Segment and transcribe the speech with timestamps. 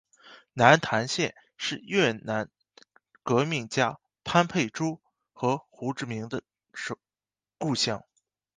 [0.53, 2.49] 南坛县是越南
[3.21, 4.99] 革命家潘佩珠
[5.31, 6.41] 和胡志明的
[7.59, 8.03] 故乡。